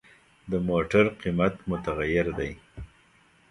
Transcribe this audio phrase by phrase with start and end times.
[0.51, 2.51] د موټر قیمت متغیر دی.